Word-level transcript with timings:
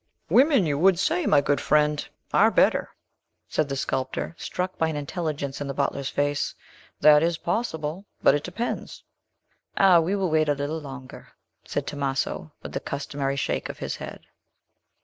"Women, 0.31 0.65
you 0.65 0.79
would 0.79 0.97
say, 0.97 1.27
my 1.27 1.41
good 1.41 1.61
friend, 1.61 2.09
are 2.33 2.49
better," 2.49 2.89
said 3.47 3.69
the 3.69 3.75
sculptor, 3.75 4.33
struck 4.35 4.75
by 4.79 4.87
an 4.87 4.95
intelligence 4.95 5.61
in 5.61 5.67
the 5.67 5.75
butler's 5.75 6.09
face. 6.09 6.55
"That 7.01 7.21
is 7.21 7.37
possible! 7.37 8.05
But 8.23 8.33
it 8.33 8.43
depends." 8.43 9.03
"Ah; 9.77 9.99
we 9.99 10.15
will 10.15 10.31
wait 10.31 10.49
a 10.49 10.55
little 10.55 10.81
longer," 10.81 11.27
said 11.65 11.85
Tomaso, 11.85 12.51
with 12.63 12.71
the 12.71 12.79
customary 12.79 13.35
shake 13.35 13.69
of 13.69 13.77
his 13.77 13.97
head. 13.97 14.21